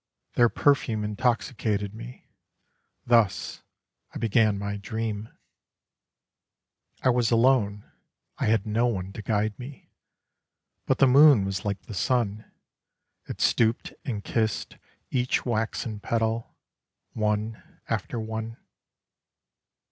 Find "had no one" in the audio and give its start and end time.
8.47-9.13